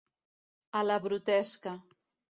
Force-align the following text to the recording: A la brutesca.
A 0.81 0.81
la 0.87 0.97
brutesca. 1.05 1.79